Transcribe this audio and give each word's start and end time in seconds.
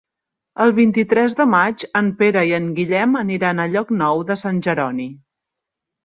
El 0.63 0.71
vint-i-tres 0.77 1.33
de 1.41 1.45
maig 1.49 1.83
en 1.99 2.07
Pere 2.21 2.41
i 2.51 2.55
en 2.57 2.65
Guillem 2.79 3.13
aniran 3.19 3.61
a 3.61 3.67
Llocnou 3.75 4.23
de 4.31 4.39
Sant 4.45 4.63
Jeroni. 4.69 5.07